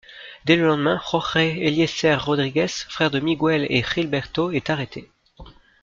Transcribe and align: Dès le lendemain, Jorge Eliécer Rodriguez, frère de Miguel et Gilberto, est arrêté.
Dès 0.45 0.55
le 0.55 0.65
lendemain, 0.65 0.99
Jorge 1.11 1.35
Eliécer 1.35 2.15
Rodriguez, 2.15 2.65
frère 2.89 3.11
de 3.11 3.19
Miguel 3.19 3.67
et 3.69 3.83
Gilberto, 3.83 4.49
est 4.49 4.71
arrêté. 4.71 5.11